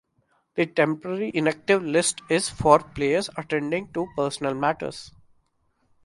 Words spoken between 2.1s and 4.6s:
is for players attending to personal